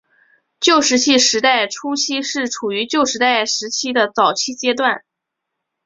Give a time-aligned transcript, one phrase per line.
[0.59, 3.45] 旧石器时代初期是处于旧石器
[3.85, 5.03] 时代的早期阶段。